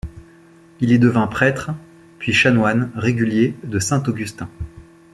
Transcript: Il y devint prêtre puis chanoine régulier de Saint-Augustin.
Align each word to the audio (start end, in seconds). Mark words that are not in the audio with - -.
Il 0.79 0.91
y 0.91 0.97
devint 0.97 1.27
prêtre 1.27 1.69
puis 2.17 2.33
chanoine 2.33 2.89
régulier 2.95 3.53
de 3.63 3.77
Saint-Augustin. 3.77 4.49